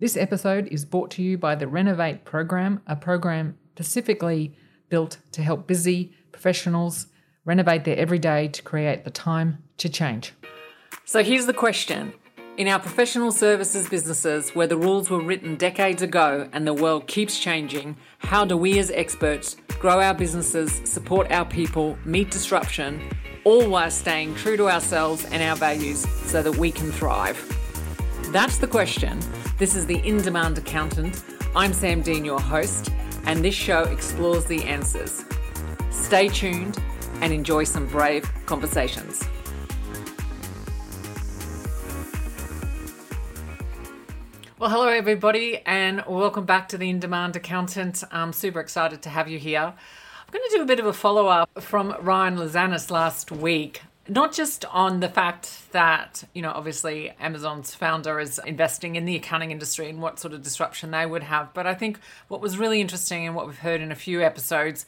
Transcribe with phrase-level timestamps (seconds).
[0.00, 4.56] This episode is brought to you by the Renovate program, a program specifically
[4.88, 7.08] built to help busy professionals
[7.44, 10.32] renovate their everyday to create the time to change.
[11.04, 12.14] So here's the question.
[12.56, 17.06] In our professional services businesses, where the rules were written decades ago and the world
[17.06, 23.02] keeps changing, how do we as experts grow our businesses, support our people, meet disruption,
[23.44, 27.36] all while staying true to ourselves and our values so that we can thrive?
[28.32, 29.20] That's the question.
[29.60, 31.22] This is the In Demand Accountant.
[31.54, 32.90] I'm Sam Dean, your host,
[33.26, 35.22] and this show explores the answers.
[35.90, 36.78] Stay tuned
[37.20, 39.22] and enjoy some brave conversations.
[44.58, 48.02] Well, hello, everybody, and welcome back to the In Demand Accountant.
[48.10, 49.60] I'm super excited to have you here.
[49.60, 53.82] I'm going to do a bit of a follow up from Ryan Lazanis last week.
[54.10, 59.14] Not just on the fact that, you know, obviously Amazon's founder is investing in the
[59.14, 62.58] accounting industry and what sort of disruption they would have, but I think what was
[62.58, 64.84] really interesting and what we've heard in a few episodes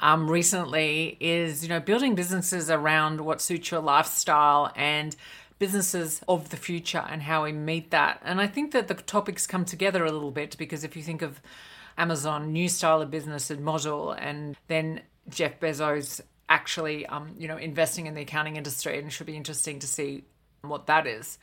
[0.00, 5.14] um, recently is, you know, building businesses around what suits your lifestyle and
[5.58, 8.18] businesses of the future and how we meet that.
[8.24, 11.20] And I think that the topics come together a little bit because if you think
[11.20, 11.38] of
[11.98, 17.56] Amazon, new style of business and model, and then Jeff Bezos actually, um, you know,
[17.56, 20.24] investing in the accounting industry, and it should be interesting to see
[20.62, 21.38] what that is.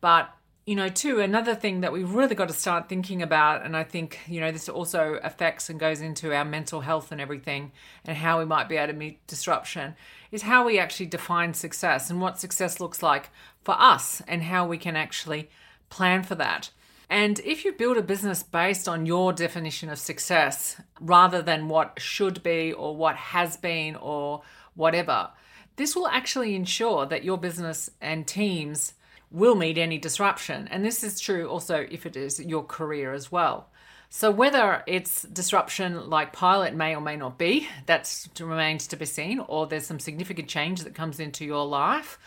[0.00, 0.30] But
[0.66, 3.84] you know, too, another thing that we've really got to start thinking about, and I
[3.84, 7.70] think, you know, this also affects and goes into our mental health and everything,
[8.04, 9.94] and how we might be able to meet disruption,
[10.32, 13.30] is how we actually define success and what success looks like
[13.62, 15.48] for us and how we can actually
[15.88, 16.70] plan for that.
[17.08, 22.00] And if you build a business based on your definition of success rather than what
[22.00, 24.42] should be or what has been or
[24.74, 25.30] whatever,
[25.76, 28.94] this will actually ensure that your business and teams
[29.30, 30.66] will meet any disruption.
[30.68, 33.68] And this is true also if it is your career as well.
[34.08, 39.04] So whether it's disruption like pilot may or may not be, that remains to be
[39.04, 42.18] seen, or there's some significant change that comes into your life,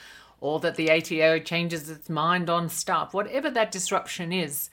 [0.42, 4.70] or that the ATO changes its mind on stuff, whatever that disruption is,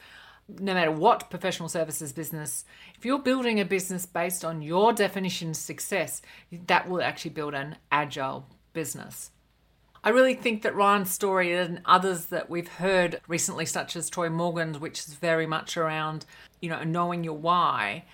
[0.48, 2.64] no matter what professional services business,
[2.96, 6.22] if you're building a business based on your definition of success,
[6.66, 9.30] that will actually build an agile business.
[10.04, 14.30] I really think that Ryan's story and others that we've heard recently, such as Troy
[14.30, 16.26] Morgan's, which is very much around,
[16.60, 18.04] you know, knowing your why,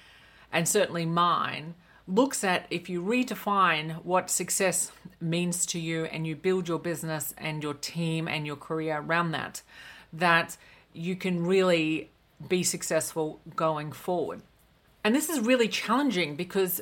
[0.50, 1.74] and certainly mine,
[2.06, 7.34] looks at if you redefine what success means to you and you build your business
[7.38, 9.62] and your team and your career around that,
[10.12, 10.56] that
[10.92, 12.10] you can really
[12.48, 14.42] be successful going forward.
[15.04, 16.80] And this is really challenging because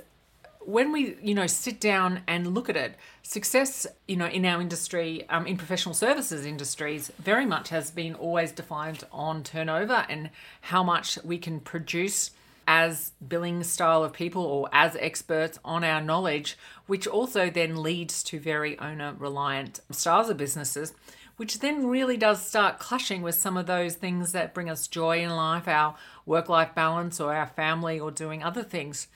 [0.61, 4.61] when we you know sit down and look at it success you know in our
[4.61, 10.29] industry um, in professional services industries very much has been always defined on turnover and
[10.61, 12.31] how much we can produce
[12.71, 18.23] as billing style of people or as experts on our knowledge which also then leads
[18.23, 20.95] to very owner reliant styles of businesses
[21.37, 25.21] which then really does start clashing with some of those things that bring us joy
[25.21, 29.09] in life our work life balance or our family or doing other things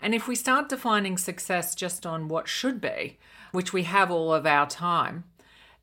[0.00, 3.18] and if we start defining success just on what should be,
[3.52, 5.24] which we have all of our time,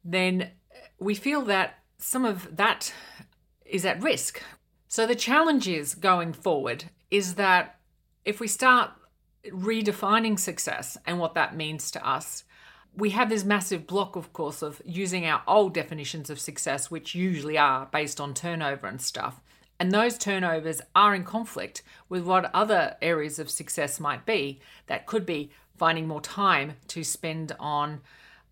[0.03, 0.51] then
[0.99, 2.93] we feel that some of that
[3.65, 4.41] is at risk.
[4.87, 7.79] So the challenge is going forward is that
[8.23, 8.91] if we start
[9.47, 12.43] redefining success and what that means to us,
[12.95, 17.13] we have this massive block, of course, of using our old definitions of success, which
[17.13, 19.41] usually are based on turnover and stuff.
[19.79, 24.61] And those turnovers are in conflict with what other areas of success might be.
[24.87, 27.99] That could be finding more time to spend on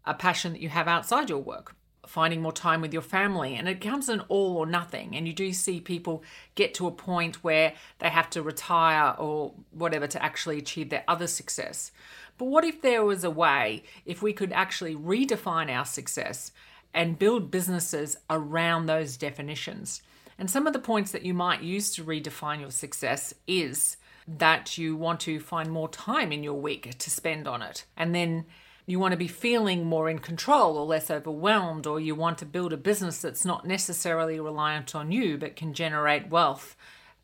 [0.05, 1.75] a passion that you have outside your work,
[2.05, 3.55] finding more time with your family.
[3.55, 5.15] And it comes an all or nothing.
[5.15, 6.23] And you do see people
[6.55, 11.03] get to a point where they have to retire or whatever to actually achieve their
[11.07, 11.91] other success.
[12.37, 16.51] But what if there was a way, if we could actually redefine our success
[16.93, 20.01] and build businesses around those definitions?
[20.37, 23.97] And some of the points that you might use to redefine your success is
[24.27, 27.85] that you want to find more time in your week to spend on it.
[27.95, 28.45] And then
[28.85, 32.45] you want to be feeling more in control or less overwhelmed, or you want to
[32.45, 36.75] build a business that's not necessarily reliant on you but can generate wealth.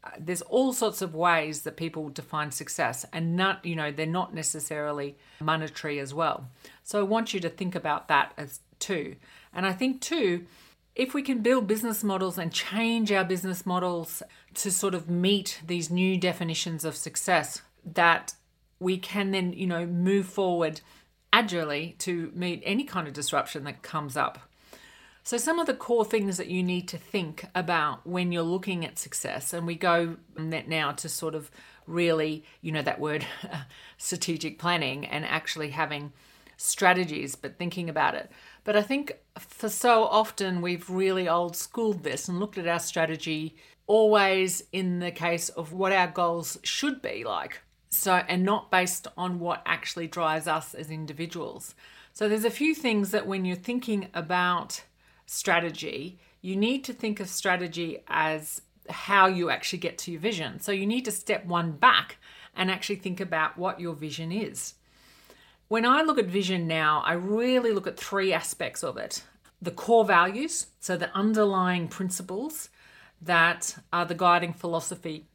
[0.01, 4.05] Uh, there's all sorts of ways that people define success, and not, you know, they're
[4.05, 6.47] not necessarily monetary as well.
[6.83, 9.17] So I want you to think about that as too.
[9.53, 10.45] And I think too,
[10.95, 14.23] if we can build business models and change our business models
[14.53, 18.33] to sort of meet these new definitions of success, that
[18.79, 20.79] we can then, you know, move forward
[21.31, 24.39] agilely to meet any kind of disruption that comes up.
[25.23, 28.85] So, some of the core things that you need to think about when you're looking
[28.85, 31.51] at success, and we go now to sort of
[31.85, 33.25] really, you know, that word
[33.97, 36.13] strategic planning and actually having
[36.57, 38.31] strategies, but thinking about it.
[38.63, 42.79] But I think for so often we've really old schooled this and looked at our
[42.79, 43.55] strategy
[43.87, 47.61] always in the case of what our goals should be like.
[47.89, 51.73] So, and not based on what actually drives us as individuals.
[52.13, 54.83] So, there's a few things that when you're thinking about
[55.25, 60.59] strategy, you need to think of strategy as how you actually get to your vision.
[60.59, 62.17] So, you need to step one back
[62.55, 64.75] and actually think about what your vision is.
[65.67, 69.23] When I look at vision now, I really look at three aspects of it
[69.61, 72.69] the core values, so the underlying principles
[73.21, 75.25] that are the guiding philosophy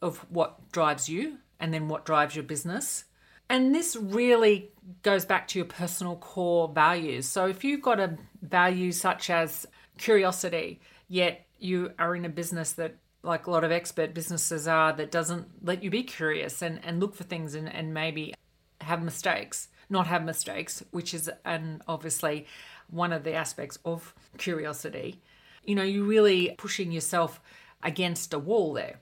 [0.00, 3.04] of what drives you and then what drives your business.
[3.48, 4.70] And this really
[5.02, 7.26] goes back to your personal core values.
[7.26, 9.66] So if you've got a value such as
[9.98, 14.92] curiosity, yet you are in a business that like a lot of expert businesses are
[14.92, 18.34] that doesn't let you be curious and, and look for things and, and maybe
[18.80, 22.46] have mistakes not have mistakes, which is an obviously
[22.90, 25.20] one of the aspects of curiosity.
[25.64, 27.40] You know, you're really pushing yourself
[27.82, 29.00] against a wall there.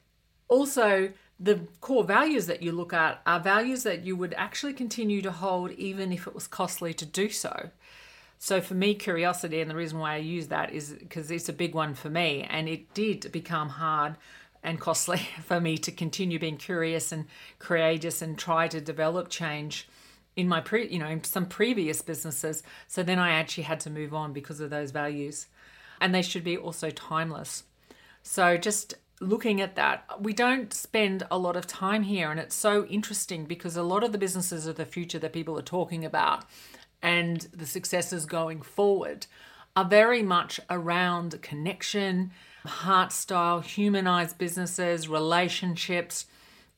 [0.49, 5.21] Also, the core values that you look at are values that you would actually continue
[5.23, 7.71] to hold even if it was costly to do so.
[8.39, 11.53] So for me, curiosity, and the reason why I use that is because it's a
[11.53, 14.17] big one for me, and it did become hard
[14.63, 17.27] and costly for me to continue being curious and
[17.59, 19.89] courageous and try to develop change
[20.37, 22.63] in my pre you know in some previous businesses.
[22.89, 25.47] So then i actually had to move on because of those values.
[26.01, 27.65] And they should be also timeless.
[28.23, 32.55] So just looking at that we don't spend a lot of time here and it's
[32.55, 36.05] so interesting because a lot of the businesses of the future that people are talking
[36.05, 36.45] about
[37.01, 39.27] and the successes going forward
[39.77, 42.33] are very much around connection
[42.67, 46.27] heart style humanized businesses relationships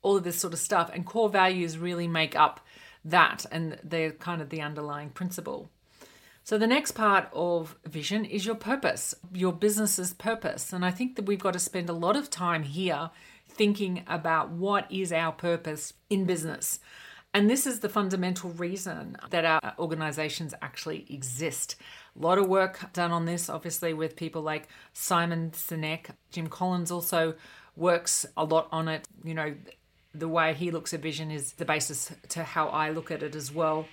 [0.02, 2.60] all of this sort of stuff and core values really make up
[3.06, 5.70] that and they're kind of the underlying principle.
[6.46, 10.72] So the next part of vision is your purpose, your business's purpose.
[10.72, 13.10] And I think that we've got to spend a lot of time here
[13.48, 16.78] thinking about what is our purpose in business.
[17.34, 21.74] And this is the fundamental reason that our organizations actually exist.
[22.16, 26.10] A lot of work done on this, obviously, with people like Simon Sinek.
[26.30, 27.34] Jim Collins also
[27.74, 29.08] works a lot on it.
[29.24, 29.54] You know,
[30.14, 33.34] the way he looks at vision is the basis to how I look at it
[33.34, 33.88] as well.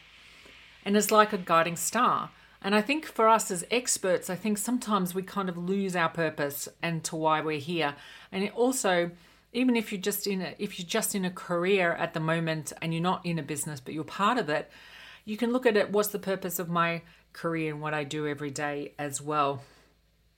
[0.85, 2.29] And it's like a guiding star.
[2.63, 6.09] And I think for us as experts, I think sometimes we kind of lose our
[6.09, 7.95] purpose and to why we're here.
[8.31, 9.11] And also,
[9.51, 12.71] even if you're just in a, if you're just in a career at the moment
[12.81, 14.71] and you're not in a business but you're part of it,
[15.25, 15.91] you can look at it.
[15.91, 17.01] What's the purpose of my
[17.33, 19.61] career and what I do every day as well?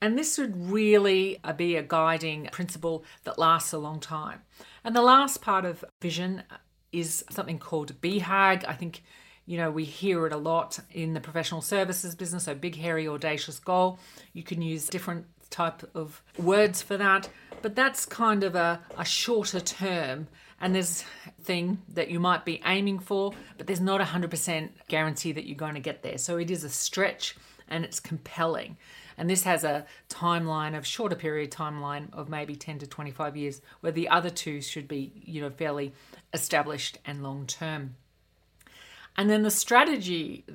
[0.02, 4.42] And this would really uh, be a guiding principle that lasts a long time.
[4.84, 6.44] And the last part of vision
[6.92, 8.66] is something called BHAG.
[8.68, 9.04] I think,
[9.46, 13.08] you know, we hear it a lot in the professional services business, so big, hairy,
[13.08, 14.00] audacious goal.
[14.34, 17.30] You can use different type of words for that,
[17.62, 20.28] but that's kind of a, a shorter term
[20.62, 21.04] and there's
[21.44, 25.58] thing that you might be aiming for, but there's not a 100% guarantee that you're
[25.58, 26.18] going to get there.
[26.18, 27.36] So it is a stretch
[27.68, 28.78] and it's compelling.
[29.18, 33.62] And this has a timeline of shorter period timeline of maybe 10 to 25 years,
[33.82, 35.94] where the other two should be, you know, fairly
[36.34, 37.96] established and long term.
[39.18, 40.46] And then the strategy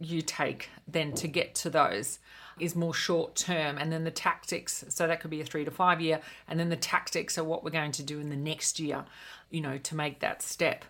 [0.00, 2.18] you take then to get to those
[2.60, 3.78] is more short term.
[3.78, 6.20] And then the tactics so that could be a 3 to 5 year.
[6.46, 9.04] And then the tactics are what we're going to do in the next year
[9.50, 10.84] you know to make that step.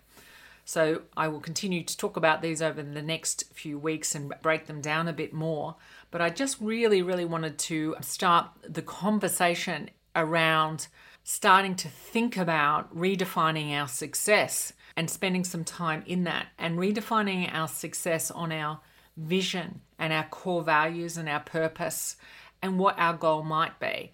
[0.65, 4.67] So I will continue to talk about these over the next few weeks and break
[4.67, 5.75] them down a bit more.
[6.11, 10.87] But I just really, really wanted to start the conversation around
[11.23, 17.49] starting to think about redefining our success and spending some time in that and redefining
[17.53, 18.81] our success on our
[19.15, 22.17] vision and our core values and our purpose
[22.61, 24.11] and what our goal might be.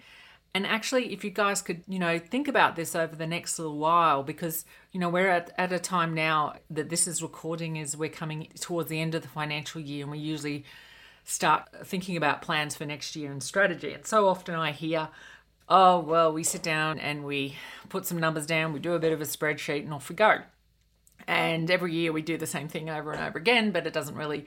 [0.54, 3.80] And actually, if you guys could, you know, think about this over the next little
[3.80, 7.98] while, because, you know, we're at, at a time now that this is recording is
[7.98, 10.66] we're coming towards the end of the financial year and we usually
[11.24, 13.92] start thinking about plans for next year and strategy.
[13.92, 15.10] And so often I hear,
[15.68, 17.56] oh, well, we sit down and we
[17.90, 20.42] put some numbers down, we do a bit of a spreadsheet and off we go.
[21.28, 24.16] And every year we do the same thing over and over again, but it doesn't
[24.16, 24.46] really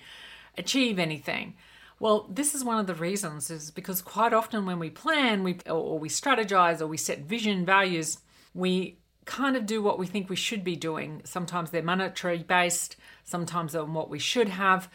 [0.57, 1.55] achieve anything.
[2.01, 5.59] Well, this is one of the reasons is because quite often when we plan, we
[5.67, 8.19] or we strategize or we set vision values,
[8.55, 11.21] we kind of do what we think we should be doing.
[11.25, 14.89] Sometimes they're monetary based, sometimes they're on what we should have,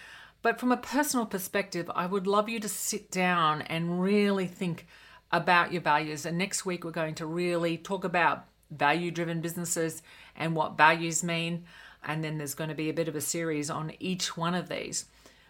[0.44, 4.86] But from a personal perspective, I would love you to sit down and really think
[5.32, 6.25] about your values.
[6.25, 8.46] And next week, we're going to really talk about
[8.77, 10.01] value driven businesses
[10.36, 11.65] and what values mean.
[12.03, 14.70] And then there's going to be a bit of a series on each one of
[14.70, 15.06] these.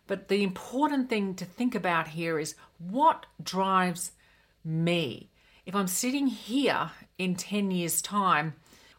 [0.06, 4.12] But the important thing to think about here is what drives
[4.64, 5.30] me?
[5.66, 8.56] If I'm sitting here in 10 years' time,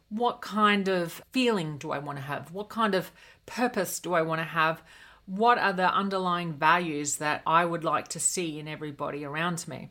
[0.08, 2.52] what kind of feeling do I want to have?
[2.52, 3.10] What kind of
[3.46, 4.82] purpose do I want to have?
[5.26, 9.90] What are the underlying values that I would like to see in everybody around me?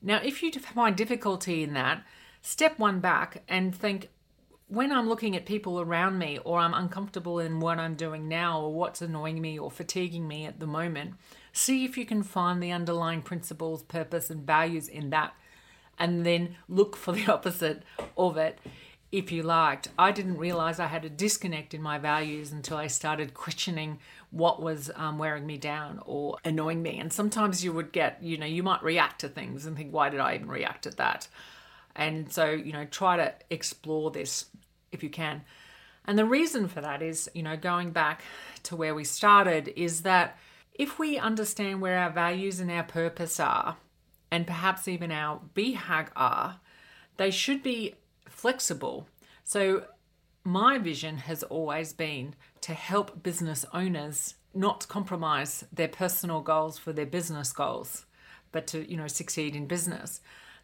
[0.00, 2.04] Now, if you find difficulty in that,
[2.42, 4.08] step one back and think
[4.68, 8.60] when I'm looking at people around me or I'm uncomfortable in what I'm doing now
[8.60, 11.14] or what's annoying me or fatiguing me at the moment,
[11.52, 15.34] see if you can find the underlying principles, purpose, and values in that.
[15.98, 17.82] And then look for the opposite
[18.16, 18.58] of it
[19.12, 19.88] if you liked.
[19.98, 23.98] I didn't realize I had a disconnect in my values until I started questioning
[24.30, 26.98] what was um, wearing me down or annoying me.
[26.98, 30.08] And sometimes you would get, you know, you might react to things and think, why
[30.08, 31.28] did I even react to that?
[31.94, 34.46] And so, you know, try to explore this
[34.90, 35.42] if you can.
[36.04, 38.22] And the reason for that is, you know, going back
[38.64, 40.38] to where we started, is that
[40.74, 43.76] if we understand where our values and our purpose are,
[44.30, 46.60] and perhaps even our BHAG are,
[47.18, 47.94] they should be
[48.28, 49.06] flexible.
[49.44, 49.84] So,
[50.44, 56.92] my vision has always been to help business owners not compromise their personal goals for
[56.92, 58.06] their business goals,
[58.50, 60.20] but to, you know, succeed in business.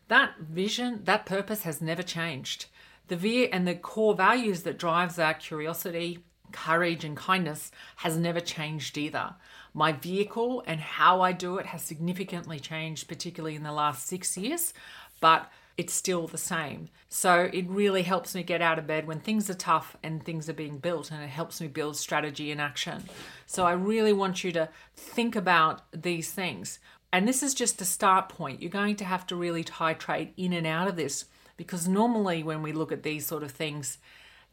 [0.09, 2.67] That vision, that purpose has never changed.
[3.09, 8.41] The view and the core values that drives our curiosity, courage and kindness has never
[8.41, 9.35] changed either.
[9.75, 14.37] My vehicle and how I do it has significantly changed, particularly in the last six
[14.37, 14.73] years,
[15.21, 16.89] but it's still the same.
[17.09, 20.49] So it really helps me get out of bed when things are tough and things
[20.49, 23.05] are being built, and it helps me build strategy and action.
[23.47, 26.81] So I really want you to think about these things.
[27.13, 28.61] And this is just a start point.
[28.61, 31.25] You're going to have to really titrate in and out of this
[31.57, 33.99] because normally when we look at these sort of things,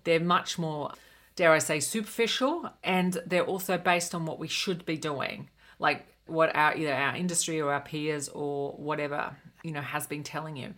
[0.05, 0.91] they're much more,
[1.35, 5.50] dare I say, superficial and they're also based on what we should be doing.
[5.79, 10.24] Like what our either our industry or our peers or whatever, you know, has been
[10.24, 10.74] telling you.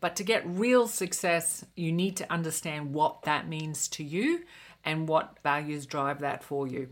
[0.00, 4.44] But to get real success, you need to understand what that means to you
[4.84, 6.88] and what values drive that for you.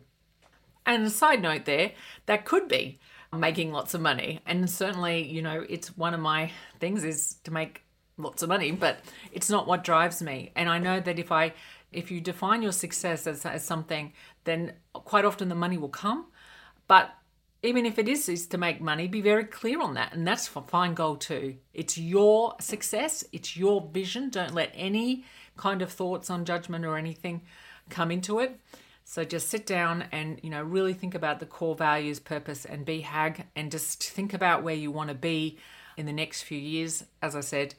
[0.86, 1.92] And a side note there,
[2.26, 2.98] that could be
[3.32, 4.40] making lots of money.
[4.46, 7.82] And certainly, you know, it's one of my things is to make
[8.16, 8.98] lots of money, but
[9.32, 10.52] it's not what drives me.
[10.56, 11.52] And I know that if I
[11.90, 14.12] if you define your success as, as something,
[14.44, 16.26] then quite often the money will come.
[16.86, 17.10] But
[17.62, 20.12] even if it is is to make money, be very clear on that.
[20.12, 21.56] And that's for fine goal too.
[21.72, 24.30] It's your success, it's your vision.
[24.30, 25.24] Don't let any
[25.56, 27.42] kind of thoughts on judgment or anything
[27.88, 28.60] come into it.
[29.10, 32.84] So just sit down and you know really think about the core values, purpose, and
[32.84, 35.56] BHAG, and just think about where you want to be
[35.96, 37.02] in the next few years.
[37.22, 37.74] As I said,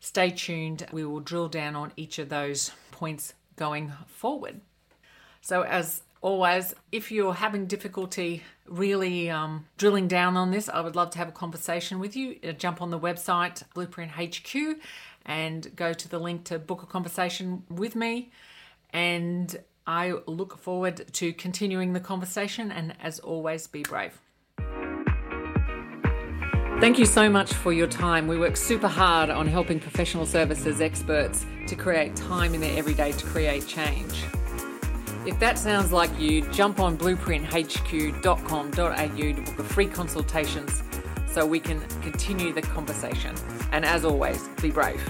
[0.00, 0.84] stay tuned.
[0.90, 4.60] We will drill down on each of those points going forward.
[5.40, 10.96] So as always, if you're having difficulty really um, drilling down on this, I would
[10.96, 12.40] love to have a conversation with you.
[12.42, 14.80] Uh, jump on the website, Blueprint HQ,
[15.26, 18.32] and go to the link to book a conversation with me.
[18.92, 22.70] And I look forward to continuing the conversation.
[22.70, 24.20] And as always, be brave.
[26.80, 28.26] Thank you so much for your time.
[28.26, 33.12] We work super hard on helping professional services experts to create time in their everyday
[33.12, 34.24] to create change.
[35.24, 40.82] If that sounds like you, jump on blueprinthq.com.au to book a free consultations
[41.30, 43.36] so we can continue the conversation.
[43.70, 45.00] And as always, be brave.